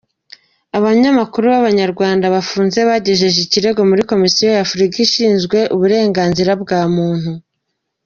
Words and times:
Abanyamakuru 0.77 1.43
b’Abanyarwanda 1.53 2.25
bafunze 2.35 2.79
bagejeje 2.89 3.37
ikirego 3.45 3.81
muri 3.89 4.01
Komisiyo 4.11 4.45
y’Afurika 4.55 4.95
ishinzwe 5.05 5.57
uburenganzira 5.75 6.51
bwa 6.63 6.81
muntu 6.95 7.31